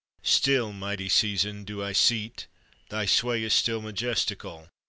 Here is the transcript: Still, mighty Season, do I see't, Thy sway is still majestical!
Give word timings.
Still, 0.23 0.73
mighty 0.73 1.07
Season, 1.09 1.63
do 1.63 1.83
I 1.83 1.91
see't, 1.91 2.47
Thy 2.89 3.05
sway 3.05 3.43
is 3.43 3.53
still 3.53 3.83
majestical! 3.83 4.67